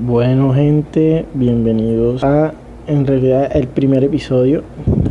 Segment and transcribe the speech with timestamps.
[0.00, 2.52] Bueno, gente, bienvenidos a
[2.88, 4.64] en realidad el primer episodio.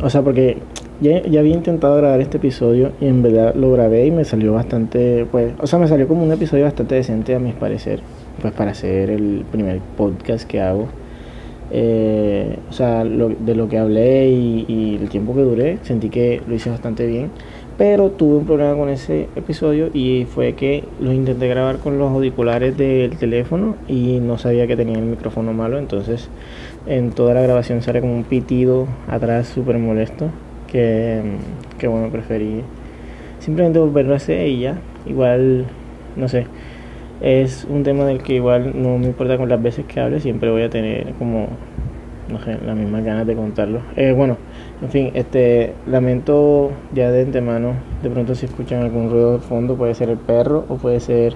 [0.04, 0.58] O sea, porque
[1.00, 4.52] ya, ya, había intentado grabar este episodio y en verdad lo grabé y me salió
[4.52, 8.02] bastante, pues, o sea, me salió como un episodio bastante decente a mi parecer,
[8.42, 10.90] pues para hacer el primer podcast que hago.
[11.72, 16.10] Eh, o sea, lo, de lo que hablé y, y el tiempo que duré, sentí
[16.10, 17.30] que lo hice bastante bien.
[17.78, 22.12] Pero tuve un problema con ese episodio y fue que lo intenté grabar con los
[22.12, 25.80] auriculares del teléfono y no sabía que tenía el micrófono malo.
[25.80, 26.30] Entonces
[26.86, 30.28] en toda la grabación sale como un pitido atrás súper molesto.
[30.68, 31.22] Que,
[31.78, 32.62] que bueno, preferí
[33.40, 34.78] simplemente volverlo a hacer y ya.
[35.06, 35.66] Igual,
[36.16, 36.48] no sé.
[37.22, 40.50] Es un tema del que igual no me importa con las veces que hable, siempre
[40.50, 41.48] voy a tener como,
[42.30, 43.82] no sé, las mismas ganas de contarlo.
[43.96, 44.38] Eh, bueno,
[44.82, 49.76] en fin, este lamento ya de antemano, de pronto si escuchan algún ruido de fondo,
[49.76, 51.36] puede ser el perro o puede ser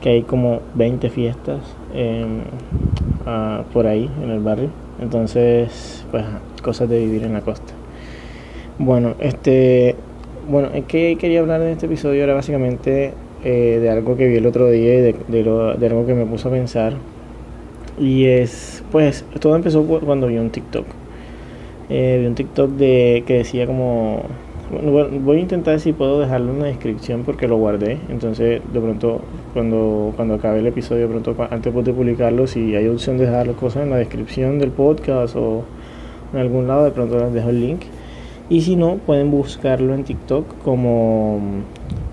[0.00, 1.60] que hay como 20 fiestas
[1.94, 4.68] uh, por ahí en el barrio.
[5.00, 6.24] Entonces, pues
[6.62, 7.72] cosas de vivir en la costa.
[8.78, 9.96] Bueno, este,
[10.48, 13.12] bueno, es que quería hablar de este episodio era básicamente
[13.44, 16.14] eh, de algo que vi el otro día y de, de, lo, de algo que
[16.14, 16.94] me puso a pensar.
[17.98, 20.86] Y es, pues, todo empezó cuando vi un TikTok.
[21.90, 24.22] Eh, vi un TikTok de que decía como
[24.70, 28.80] bueno, voy a intentar si puedo dejarlo en la descripción porque lo guardé entonces de
[28.80, 29.20] pronto
[29.52, 33.46] cuando cuando acabe el episodio de pronto antes de publicarlo si hay opción de dejar
[33.46, 35.64] las cosas en la descripción del podcast o
[36.34, 37.82] en algún lado de pronto les dejo el link.
[38.50, 41.40] Y si no pueden buscarlo en TikTok como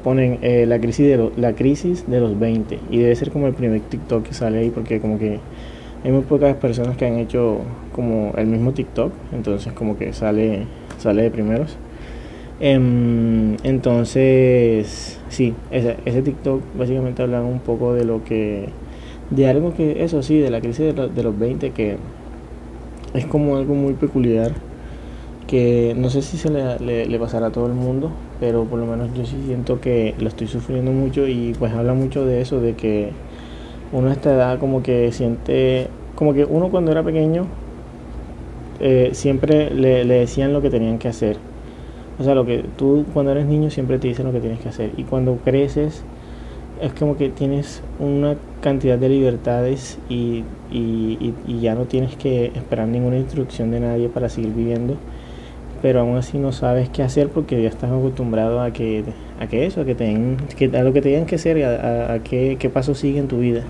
[0.04, 3.48] ponen eh, la crisis de lo, la crisis de los 20 y debe ser como
[3.48, 5.40] el primer TikTok que sale ahí porque como que
[6.04, 7.60] hay muy pocas personas que han hecho
[7.94, 10.66] como el mismo TikTok, entonces como que sale,
[10.98, 11.78] sale de primeros.
[12.60, 18.70] Um, entonces, sí, ese, ese TikTok básicamente hablaba un poco de lo que,
[19.30, 21.98] de algo que, eso sí, de la crisis de, lo, de los 20, que
[23.14, 24.54] es como algo muy peculiar,
[25.48, 28.86] que no sé si se le, le pasará a todo el mundo, pero por lo
[28.86, 32.62] menos yo sí siento que lo estoy sufriendo mucho y pues habla mucho de eso,
[32.62, 33.12] de que
[33.92, 37.46] uno a esta edad como que siente, como que uno cuando era pequeño
[38.80, 41.38] eh, siempre le, decían lo que tenían que hacer.
[42.20, 44.70] O sea, lo que tú cuando eres niño siempre te dicen lo que tienes que
[44.70, 44.92] hacer.
[44.98, 46.04] Y cuando creces
[46.82, 52.88] es como que tienes una cantidad de libertades y, y, ya no tienes que esperar
[52.88, 54.96] ninguna instrucción de nadie para seguir viviendo.
[55.82, 59.04] Pero aún así no sabes qué hacer porque ya estás acostumbrado a que,
[59.40, 60.16] a que eso, a, que te,
[60.56, 63.40] que, a lo que te que hacer, a, a, qué, qué paso sigue en tu
[63.40, 63.64] vida.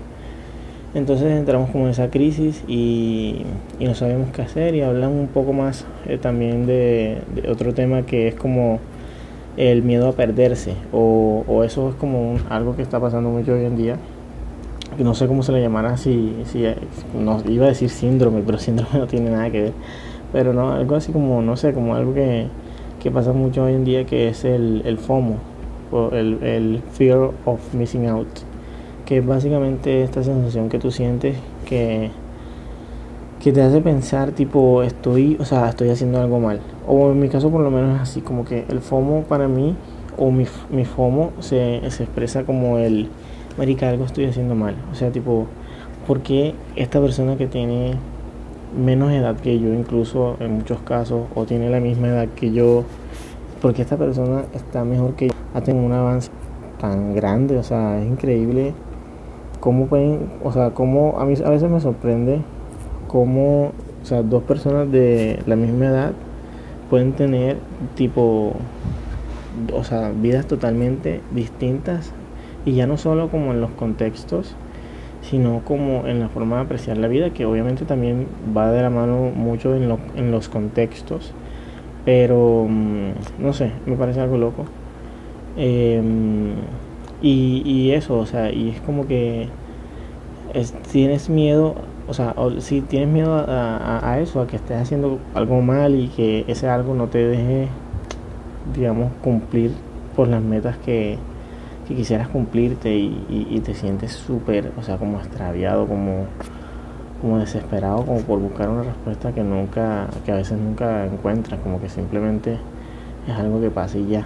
[0.94, 3.46] Entonces entramos como en esa crisis y,
[3.78, 8.02] y no sabemos qué hacer y hablamos un poco más eh, también de, otro tema
[8.02, 8.78] que es como
[9.56, 13.54] el miedo a perderse o, o eso es como un, algo que está pasando mucho
[13.54, 13.96] hoy en día.
[14.98, 16.64] No sé cómo se le llamará, si, si
[17.18, 19.72] no, iba a decir síndrome, pero síndrome no tiene nada que ver.
[20.32, 22.46] Pero no, algo así como, no sé, como algo que,
[23.00, 25.36] que pasa mucho hoy en día que es el, el FOMO,
[25.90, 28.52] o el, el Fear of Missing Out
[29.04, 32.10] que es básicamente esta sensación que tú sientes que,
[33.42, 36.60] que te hace pensar tipo estoy, o sea, estoy haciendo algo mal.
[36.86, 39.74] O en mi caso por lo menos es así, como que el FOMO para mí,
[40.16, 43.08] o mi, mi FOMO se, se expresa como el,
[43.58, 44.76] marica, algo estoy haciendo mal.
[44.92, 45.46] O sea, tipo,
[46.06, 47.94] ¿por qué esta persona que tiene
[48.76, 52.84] menos edad que yo incluso en muchos casos, o tiene la misma edad que yo,
[53.60, 56.30] porque esta persona está mejor que yo, ha tenido un avance
[56.80, 58.74] tan grande, o sea, es increíble
[59.60, 62.40] cómo pueden, o sea, cómo a mí a veces me sorprende
[63.06, 63.72] cómo,
[64.02, 66.12] o sea, dos personas de la misma edad
[66.90, 67.58] pueden tener
[67.94, 68.54] tipo,
[69.72, 72.12] o sea, vidas totalmente distintas
[72.64, 74.56] y ya no solo como en los contextos,
[75.22, 78.90] sino como en la forma de apreciar la vida, que obviamente también va de la
[78.90, 81.32] mano mucho en, lo, en los contextos,
[82.04, 82.66] pero
[83.38, 84.64] no sé, me parece algo loco.
[85.56, 86.02] Eh,
[87.22, 89.48] y, y, eso, o sea, y es como que
[90.54, 91.76] es, tienes miedo,
[92.08, 96.44] o sea, si tienes miedo a, eso, a que estés haciendo algo mal y que
[96.48, 97.68] ese algo no te deje,
[98.74, 99.70] digamos, cumplir
[100.16, 101.18] por las metas que,
[101.92, 106.24] que quisieras cumplirte y, te sientes súper, o sea, como extraviado, como,
[107.20, 111.80] como desesperado, como por buscar una respuesta que nunca, que a veces nunca encuentras, como
[111.80, 112.58] que simplemente
[113.28, 114.24] es algo que pasa y ya.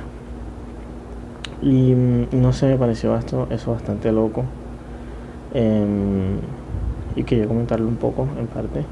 [1.60, 1.94] Y
[2.32, 4.44] no sé, me pareció esto, eso bastante loco.
[5.54, 6.36] Eh,
[7.16, 8.84] y quería comentarlo un poco en parte.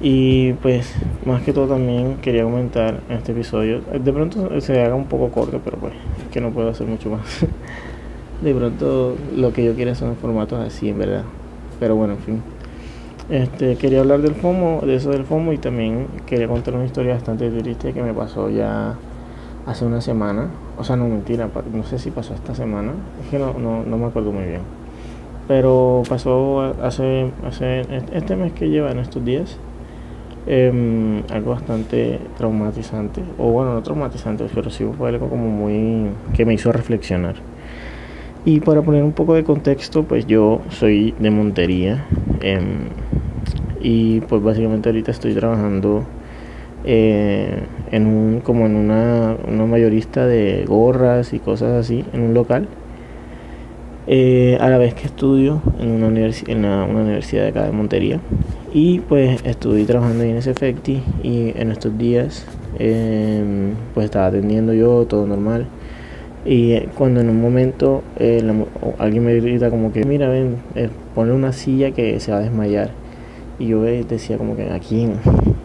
[0.00, 0.94] Y pues,
[1.26, 3.80] más que todo también quería comentar en este episodio.
[3.80, 7.10] De pronto se haga un poco corto, pero pues, es que no puedo hacer mucho
[7.10, 7.46] más.
[8.42, 11.24] De pronto lo que yo quiero son formatos así, en verdad.
[11.78, 12.42] Pero bueno, en fin.
[13.28, 17.14] Este, quería hablar del FOMO, de eso del FOMO y también quería contar una historia
[17.14, 18.96] bastante triste que me pasó ya
[19.66, 20.48] hace una semana.
[20.78, 22.92] O sea, no mentira, no sé si pasó esta semana,
[23.22, 24.62] es que no, no, no me acuerdo muy bien.
[25.46, 27.82] Pero pasó hace, hace
[28.12, 29.58] este mes que lleva en estos días.
[30.46, 36.46] Em, algo bastante traumatizante, o bueno, no traumatizante, pero sí fue algo como muy que
[36.46, 37.36] me hizo reflexionar.
[38.46, 42.06] Y para poner un poco de contexto, pues yo soy de Montería
[42.40, 42.88] em,
[43.82, 46.04] y pues básicamente ahorita estoy trabajando
[46.84, 52.34] eh, en un como en una, una mayorista de gorras y cosas así en un
[52.34, 52.66] local.
[54.06, 58.18] Eh, a la vez que estudio en una, en una, universidad de acá de Montería
[58.72, 62.46] y pues estuve trabajando en ese efecti y en estos días
[62.78, 65.66] em, pues estaba atendiendo yo todo normal
[66.44, 68.42] y eh, cuando en un momento eh,
[68.98, 72.40] alguien me grita como que, mira, ven, eh, ponle una silla que se va a
[72.40, 72.90] desmayar.
[73.58, 75.16] Y yo decía como que, ¿a quién?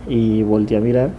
[0.07, 1.11] Y volteé a mirar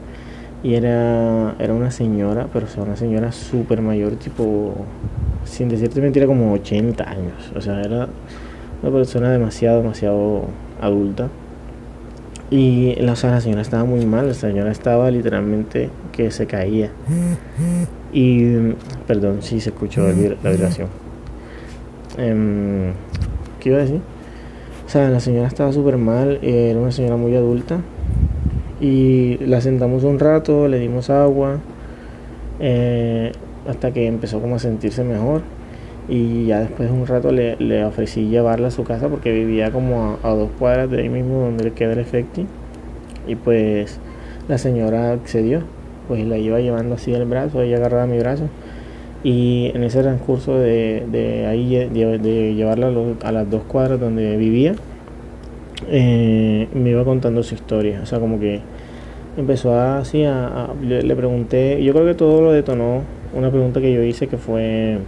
[0.62, 4.74] y era, era una señora, pero o una señora súper mayor, tipo,
[5.44, 7.52] sin decirte mentira, como 80 años.
[7.54, 8.08] O sea, era
[8.82, 10.42] una persona demasiado, demasiado
[10.80, 11.28] adulta.
[12.50, 16.90] Y la, señora estaba muy mal, la señora estaba literalmente que se caía.
[18.12, 18.72] Y,
[19.06, 20.06] perdón, si se escuchó
[20.43, 20.88] la vibración.
[22.16, 22.93] Em,
[23.58, 24.00] ¿Qué iba a decir?
[24.87, 27.81] O sea, la señora estaba súper mal, era una señora muy adulta.
[28.81, 31.58] Y la sentamos un rato, le dimos agua,
[32.60, 33.32] eh,
[33.69, 35.43] hasta que empezó como a sentirse mejor
[36.08, 39.73] y ya después de un rato le, le, ofrecí llevarla a su casa porque vivía
[39.73, 42.47] como a, dos cuadras de ahí mismo donde le queda el efecti.
[43.26, 43.99] Y pues
[44.49, 45.62] la señora accedió
[46.06, 48.44] pues la iba llevando así del brazo ella agarraba mi brazo.
[49.25, 52.93] Y en ese transcurso de, de ahí de, llevarla
[53.25, 54.75] a, las dos cuadras donde vivía
[55.88, 58.00] eh, me iba contando su historia.
[58.03, 58.61] O sea como que
[59.37, 63.03] empezó así a, le pregunté yo creo que todo lo detonó
[63.35, 64.99] una pregunta que yo hice que fue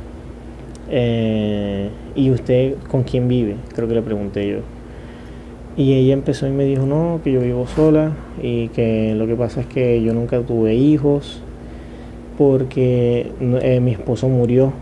[0.90, 3.56] eh, ¿Y usted con quién vive?
[3.74, 4.58] Creo que le pregunté yo.
[5.76, 8.12] Y ella empezó y me dijo, no, que yo vivo sola
[8.42, 11.40] y que lo que pasa es que yo nunca tuve hijos
[12.36, 13.30] porque
[13.62, 14.72] eh, mi esposo murió.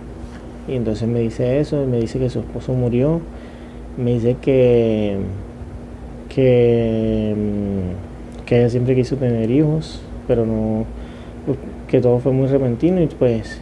[0.69, 3.21] Y entonces me dice eso, me dice que su esposo murió,
[3.97, 5.17] me dice que,
[6.29, 7.35] que,
[8.47, 10.87] que ella siempre quiso tener hijos, pero no,
[11.89, 13.61] que todo fue muy repentino y pues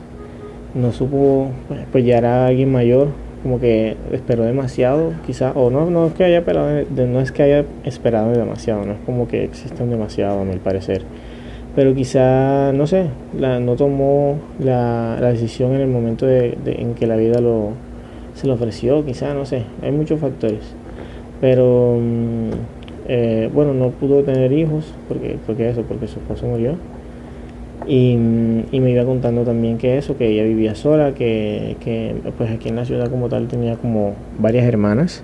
[0.74, 3.08] no supo pues, pues ya era alguien mayor
[3.44, 7.42] como que esperó demasiado quizá o no no es que haya esperado no es que
[7.42, 11.02] haya esperado demasiado no es como que existan demasiado a mi parecer.
[11.76, 13.06] Pero quizá no sé
[13.38, 17.70] la, no tomó la, la, decisión en el momento de, en que la vida lo
[18.34, 20.74] se lo ofreció quizá no sé hay muchos factores.
[21.40, 22.50] Pero mm,
[23.08, 26.76] eh, bueno no pudo tener hijos porque porque eso porque su esposo murió
[27.86, 32.68] y, me iba contando también que eso, que ella vivía sola, que, que, pues aquí
[32.68, 35.22] en la ciudad como tal tenía como varias hermanas,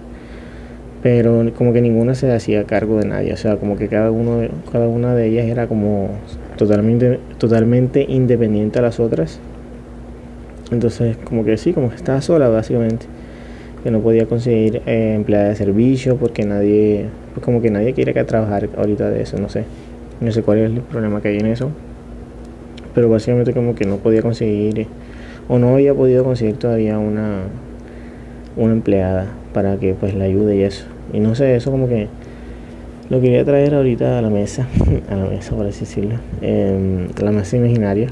[1.03, 4.47] pero como que ninguna se hacía cargo de nadie, o sea, como que cada, uno,
[4.71, 6.11] cada una de ellas era como
[6.59, 9.41] totalmente, totalmente independiente a las otras.
[10.71, 13.07] Entonces, como que sí, como que estaba sola básicamente,
[13.83, 18.13] que no podía conseguir eh, empleada de servicio porque nadie, pues como que nadie quiere
[18.13, 19.65] que trabajar ahorita de eso, no sé,
[20.21, 21.71] no sé cuál es el problema que hay en eso
[22.95, 24.87] pero básicamente como que no podía conseguir
[25.49, 27.43] o no había podido conseguir todavía una
[28.57, 30.85] una empleada para que pues la ayude y eso.
[31.13, 32.09] Y no sé eso como que
[33.09, 34.69] lo quería traer ahorita a la mesa
[35.11, 38.09] a la mesa por así decirlo eh, la mesa imaginaria.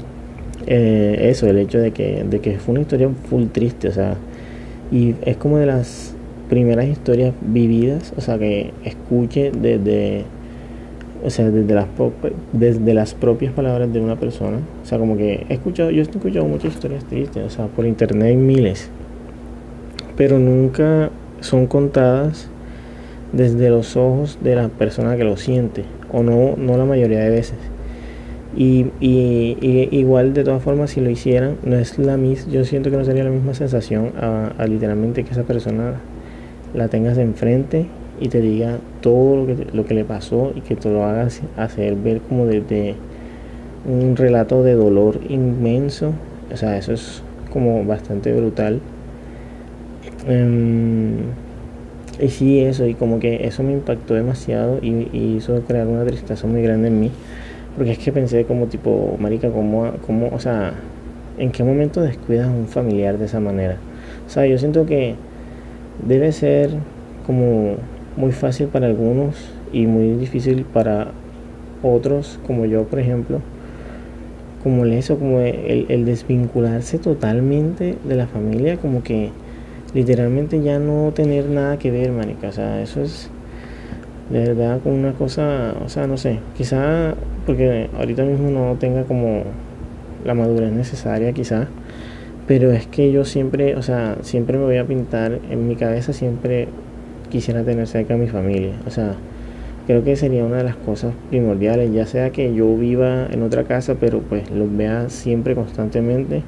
[0.67, 4.15] Eh, eso el hecho de que de que fue una historia full triste o sea
[4.91, 6.13] y es como de las
[6.49, 10.25] primeras historias vividas o sea que escuche desde
[11.23, 11.87] o sea, desde las,
[12.53, 14.59] desde las propias palabras de una persona.
[14.83, 17.85] O sea, como que he escuchado, yo he escuchado muchas historias tristes, o sea, por
[17.85, 18.89] internet miles,
[20.15, 21.09] pero nunca
[21.41, 22.49] son contadas
[23.33, 27.29] desde los ojos de la persona que lo siente, o no, no la mayoría de
[27.29, 27.57] veces.
[28.55, 29.57] Y, y,
[29.91, 33.05] igual de todas formas si lo hicieran no es la misma yo siento que no
[33.05, 36.01] sería la misma sensación a literalmente que esa persona
[36.73, 37.85] la tengas enfrente
[38.19, 41.41] y te diga todo lo que, lo que le pasó y que te lo hagas
[41.57, 42.95] hacer ver como desde
[43.85, 46.13] un relato de dolor inmenso.
[46.53, 47.21] O sea, eso es
[47.51, 48.79] como bastante brutal.
[50.27, 51.17] Em,
[52.19, 56.47] y sí, eso, y como que eso me impactó demasiado y, hizo crear una tristeza
[56.47, 57.11] muy grande en mí.
[57.75, 60.73] Porque es que pensé como tipo, marica, como, como, o sea,
[61.37, 63.77] ¿en qué momento descuidas a un familiar de esa manera?
[64.27, 65.15] O sea, yo siento que
[66.05, 66.71] debe ser
[67.25, 67.77] como
[68.19, 69.35] muy fácil para algunos
[69.71, 71.07] y muy difícil para
[71.81, 73.39] otros, como yo, por ejemplo,
[74.61, 79.29] como eso, como el, desvincularse totalmente de la familia, como que
[79.93, 82.49] literalmente ya no tener nada que ver, manica.
[82.49, 83.29] O sea, eso es
[84.29, 89.03] de verdad con una cosa, o sea, no sé, quizá porque ahorita mismo no tenga
[89.03, 89.43] como
[90.25, 91.67] la madurez necesaria, quizá,
[92.47, 96.11] pero es que yo siempre, o sea, siempre me voy a pintar en mi cabeza,
[96.11, 96.67] siempre
[97.29, 99.13] quisiera tener cerca a mi familia, o sea,
[99.87, 103.63] creo que sería una de las cosas primordiales, ya sea que yo viva en otra
[103.63, 106.43] casa, pero pues los vea siempre constantemente,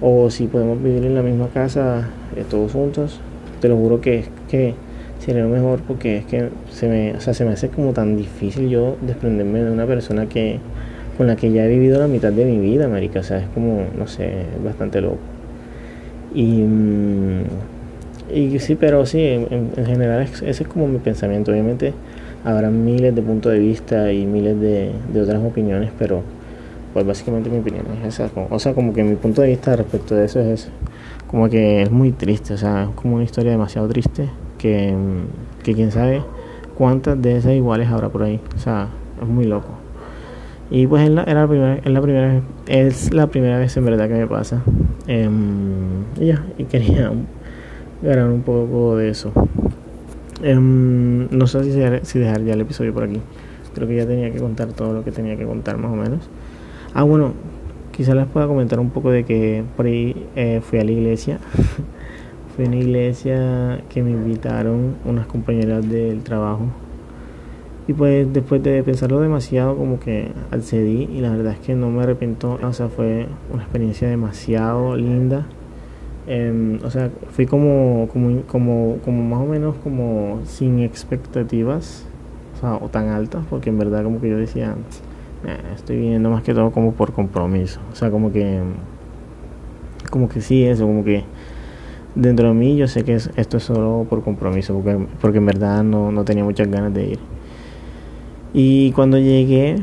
[0.00, 3.20] o si podemos vivir en la misma casa eh, todos juntos,
[3.60, 4.74] te lo juro que, que
[5.18, 8.16] sería lo mejor porque es que se me, o sea, se me hace como tan
[8.16, 10.58] difícil yo desprenderme de una persona que
[11.16, 13.48] con la que ya he vivido la mitad de mi vida, marica, o sea, es
[13.48, 15.18] como, no sé, bastante loco.
[16.34, 17.42] Y, mm,
[18.32, 21.50] y sí, pero sí, en, general ese es como mi pensamiento.
[21.52, 21.92] Obviamente
[22.44, 26.22] habrá miles de puntos de vista y miles de, de otras opiniones, pero
[26.92, 28.30] pues básicamente mi opinión es esa.
[28.50, 30.68] O sea, como que mi punto de vista respecto de eso es
[31.26, 34.28] como que es muy triste, o sea, es como una historia demasiado triste
[34.58, 34.94] que,
[35.62, 36.22] que quién sabe
[36.76, 38.40] cuántas de esas iguales habrá por ahí.
[38.54, 38.88] O sea,
[39.20, 39.68] es muy loco.
[40.70, 43.84] Y pues es la, era la primera, es la primera es la primera vez en
[43.84, 44.62] verdad que me pasa.
[45.06, 47.12] Em, y ya, y quería
[48.02, 49.32] ganar un poco de eso.
[50.42, 53.20] Em, no sé si, si dejar ya el episodio por aquí.
[53.74, 56.28] Creo que ya tenía que contar todo lo que tenía que contar más o menos.
[56.94, 57.32] Ah, bueno,
[57.92, 61.38] quizás les pueda comentar un poco de que por ahí eh, fui a la iglesia.
[62.56, 66.66] fui a una iglesia que me invitaron unas compañeras del trabajo
[67.88, 71.88] y pues después de pensarlo demasiado como que accedí y la verdad es que no
[71.90, 75.46] me arrepiento, o sea, fue una experiencia demasiado linda.
[76.26, 82.04] Em, o sea, fui como, como, como, como más o menos como sin expectativas,
[82.56, 84.74] o sea, o tan altas, porque en verdad como que yo decía,
[85.74, 88.60] estoy viniendo más que todo como por compromiso, o sea, como que,
[90.10, 91.22] como que sí, eso, como que
[92.16, 95.84] dentro de mí yo sé que esto es solo por compromiso, porque, porque en verdad
[95.84, 97.18] no, no tenía muchas ganas de ir.
[98.52, 99.76] Y cuando llegué,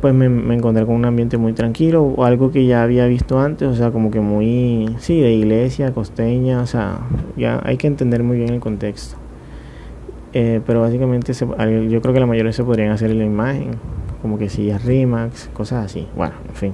[0.00, 3.68] pues me, encontré con un ambiente muy tranquilo, o algo que ya había visto antes,
[3.68, 7.00] o sea, como que muy, sí, de iglesia, costeña, o sea,
[7.36, 9.16] ya hay que entender muy bien el contexto.
[10.32, 13.70] Eh, pero básicamente yo creo que la mayoría se podrían hacer en la imagen,
[14.22, 16.06] como que sillas Rimax, cosas así.
[16.16, 16.72] Bueno, en fin,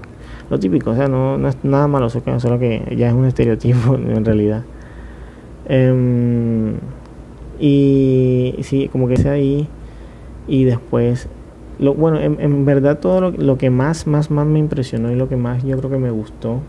[0.51, 3.95] lo típico, o sea, no, no es nada malo, solo que ya es un estereotipo
[3.97, 4.63] en realidad.
[5.69, 6.75] Em,
[7.59, 9.69] y sí, como que sea ahí
[10.47, 11.29] y después
[11.79, 15.29] lo, bueno en, verdad todo lo, lo, que más más más me impresionó y lo
[15.29, 16.61] que más yo creo que me gustó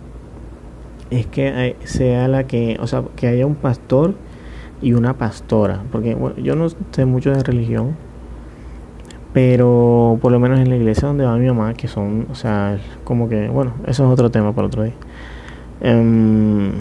[1.10, 4.16] es que sea la que o sea que haya un pastor
[4.82, 7.96] y una pastora porque bueno, yo no sé mucho de religión
[9.34, 12.80] pero por lo menos en la iglesia donde va mi mamá que son o sea
[13.04, 14.96] como que bueno eso es otro tema para otro día.
[15.80, 16.72] Em,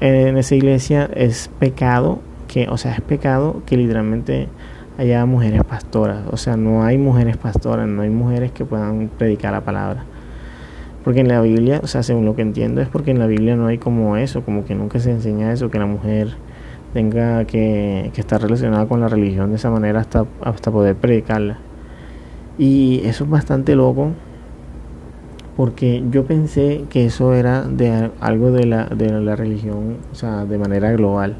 [0.00, 4.48] en esa iglesia es pecado que o sea es pecado que literalmente
[4.98, 6.24] haya mujeres pastoras.
[6.30, 10.04] O sea, no hay mujeres pastoras, no hay mujeres que puedan predicar la palabra.
[11.02, 13.56] Porque en la Biblia, o sea, según lo que entiendo, es porque en la Biblia
[13.56, 16.36] no hay como eso, como que nunca se enseña eso, que la mujer
[16.94, 21.58] tenga que, que estar relacionada con la religión de esa manera hasta, hasta poder predicarla.
[22.56, 24.12] Y eso es bastante loco,
[25.56, 30.46] porque yo pensé que eso era de algo de la, de la religión, o sea,
[30.46, 31.36] de manera global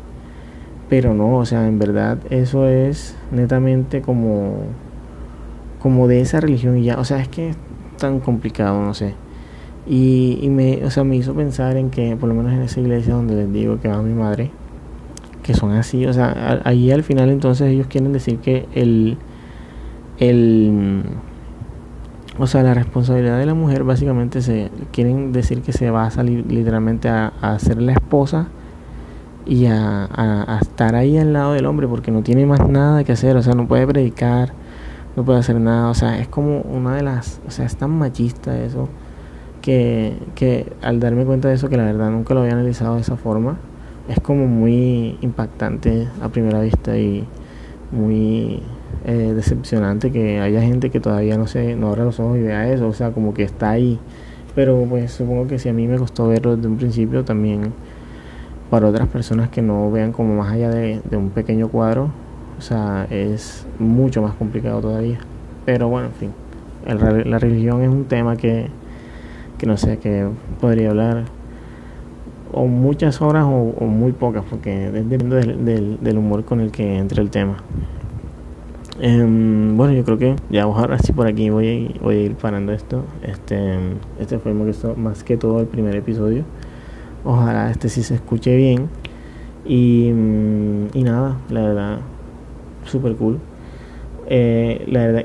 [0.94, 4.58] pero no, o sea, en verdad eso es netamente como
[5.80, 7.56] como de esa religión y ya, o sea, es que es
[7.98, 9.14] tan complicado, no sé.
[9.88, 12.78] Y, y me, o sea, me hizo pensar en que, por lo menos en esa
[12.78, 14.52] iglesia donde les digo que va mi madre,
[15.42, 19.18] que son así, o sea, ahí al final entonces ellos quieren decir que el,
[20.20, 21.02] el,
[22.38, 26.12] o sea, la responsabilidad de la mujer básicamente se, quieren decir que se va a
[26.12, 28.46] salir literalmente a, a ser la esposa
[29.46, 33.12] y a, a, estar ahí al lado del hombre porque no tiene más nada que
[33.12, 34.52] hacer, o sea, no puede predicar,
[35.16, 37.90] no puede hacer nada, o sea, es como una de las, o sea, es tan
[37.90, 38.88] machista eso
[39.62, 43.02] que, que al darme cuenta de eso, que la verdad nunca lo había analizado de
[43.02, 43.58] esa forma,
[44.08, 47.26] es como muy impactante a primera vista y
[47.90, 48.62] muy
[49.06, 52.70] eh, decepcionante que haya gente que todavía no se no abra los ojos y vea
[52.72, 53.98] eso, o sea, como que está ahí.
[54.54, 57.72] Pero pues supongo que si a mí me costó verlo desde un principio, también
[58.70, 62.10] para otras personas que no vean como más allá de, un pequeño cuadro,
[62.58, 65.18] o sea, es mucho más complicado todavía.
[65.64, 66.32] Pero bueno, en fin,
[67.26, 68.68] la religión es un tema que,
[69.58, 70.28] que no sé, que
[70.60, 71.24] podría hablar
[72.54, 77.20] o muchas horas o, muy pocas, porque depende del, del, humor con el que entre
[77.20, 77.56] el tema.
[79.00, 82.72] Em, bueno, yo creo que ya ahora sí por aquí voy, voy a ir parando
[82.72, 83.04] esto.
[83.22, 83.76] Este,
[84.20, 86.44] este fue más que todo el primer episodio.
[87.24, 88.88] Ojalá este sí se escuche bien.
[89.64, 91.98] Y, y nada, la verdad,
[92.84, 93.38] super cool.
[94.26, 95.24] Eh, la verdad,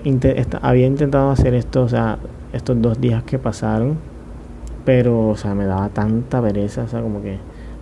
[0.62, 2.20] había intentado hacer esto, o sea,
[2.53, 3.98] estos dos días que pasaron,
[4.86, 7.38] pero, o sea, me daba tanta pereza, o sea, como que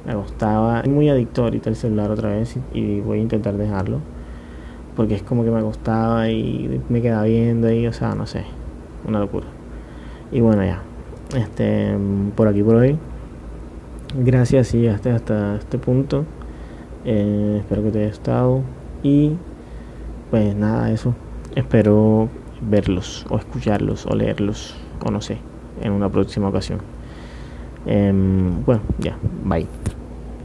[0.06, 0.84] me gustaba.
[0.84, 4.00] muy adicto ahorita el celular otra vez y, voy a intentar dejarlo,
[4.96, 8.44] porque es como que me gustaba y me quedaba viendo ahí, o sea, no sé,
[9.08, 9.48] una locura.
[10.32, 10.82] Y bueno, ya,
[11.36, 11.96] este,
[12.36, 12.98] por aquí por hoy.
[14.16, 16.26] Gracias y hasta, hasta este punto.
[17.06, 18.62] Eh, espero que te haya gustado
[19.04, 19.34] y
[20.32, 21.14] pues nada, eso.
[21.56, 22.30] Espero
[22.62, 25.38] verlos o escucharlos o leerlos o no sé
[25.82, 26.80] en una próxima ocasión.
[27.86, 29.68] Em, bueno, ya, bye.